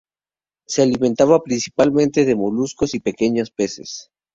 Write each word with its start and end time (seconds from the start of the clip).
Se 0.65 0.81
alimentaba 0.81 1.43
principalmente 1.43 2.25
de 2.25 2.35
moluscos 2.35 2.95
y 2.95 2.99
pequeños 2.99 3.51
peces. 3.51 4.09